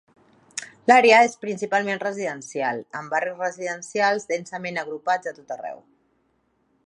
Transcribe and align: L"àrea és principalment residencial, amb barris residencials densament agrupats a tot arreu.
L"àrea 0.91 1.19
és 1.25 1.35
principalment 1.43 2.01
residencial, 2.03 2.81
amb 3.01 3.13
barris 3.17 3.37
residencials 3.43 4.27
densament 4.35 4.83
agrupats 4.85 5.33
a 5.33 5.35
tot 5.41 5.55
arreu. 5.57 5.83